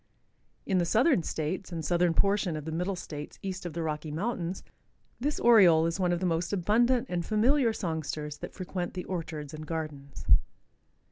[0.65, 4.09] In the southern states arid southern portion of the middle states east of the Rocky
[4.09, 4.63] mountains
[5.19, 9.53] this Oriole is one of the most abundant and familiar songsters that frequent the orchards
[9.53, 10.25] and gardens.